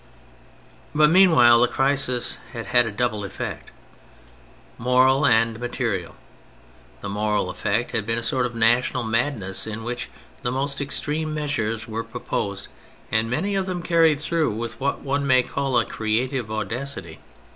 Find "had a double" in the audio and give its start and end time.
2.65-3.23